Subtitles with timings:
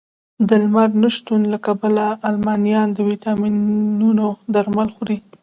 [0.47, 5.17] د لمر نه شتون له کبله المانیان د ویټامینونو درمل خوري